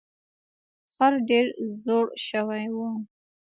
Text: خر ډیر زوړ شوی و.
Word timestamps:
خر 0.93 1.13
ډیر 1.29 1.45
زوړ 1.83 2.05
شوی 2.27 2.63
و. 2.75 2.77